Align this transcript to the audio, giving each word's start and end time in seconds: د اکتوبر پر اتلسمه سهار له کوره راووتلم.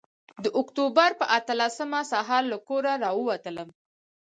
د 0.43 0.45
اکتوبر 0.59 1.09
پر 1.19 1.27
اتلسمه 1.39 1.99
سهار 2.11 2.43
له 2.51 2.57
کوره 2.67 2.93
راووتلم. 3.03 3.69